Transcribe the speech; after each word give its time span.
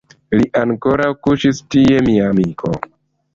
Li 0.37 0.45
ankoraŭ 0.61 1.09
kuŝis 1.27 1.61
tie, 1.75 2.01
mia 2.09 2.25
amiko. 2.31 2.75